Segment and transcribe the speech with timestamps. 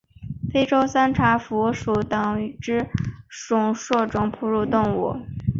[0.51, 2.89] 非洲三叉蝠属等之
[3.29, 3.55] 数
[4.09, 5.15] 种哺乳动物。